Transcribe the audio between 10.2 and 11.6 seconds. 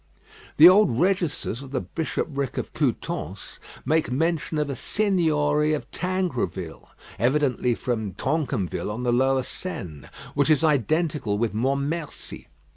which is identical with